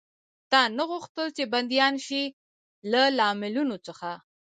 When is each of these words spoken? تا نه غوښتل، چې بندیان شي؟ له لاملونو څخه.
تا 0.51 0.61
نه 0.77 0.83
غوښتل، 0.89 1.27
چې 1.37 1.43
بندیان 1.53 1.93
شي؟ 2.05 2.23
له 2.91 3.01
لاملونو 3.17 3.77
څخه. 3.87 4.09